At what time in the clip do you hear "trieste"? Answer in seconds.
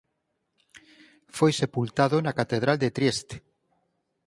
2.97-3.35